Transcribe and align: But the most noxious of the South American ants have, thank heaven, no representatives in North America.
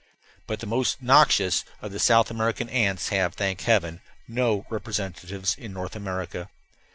But 0.47 0.61
the 0.61 0.65
most 0.65 1.03
noxious 1.03 1.63
of 1.79 1.91
the 1.91 1.99
South 1.99 2.31
American 2.31 2.67
ants 2.69 3.09
have, 3.09 3.35
thank 3.35 3.61
heaven, 3.61 4.01
no 4.27 4.65
representatives 4.67 5.53
in 5.55 5.73
North 5.73 5.95
America. 5.95 6.49